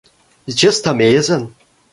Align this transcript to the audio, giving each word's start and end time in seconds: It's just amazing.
It's 0.47 0.55
just 0.57 0.87
amazing. 0.87 1.53